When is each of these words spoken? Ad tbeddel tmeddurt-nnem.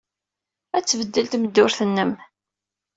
Ad 0.77 0.83
tbeddel 0.85 1.25
tmeddurt-nnem. 1.27 2.11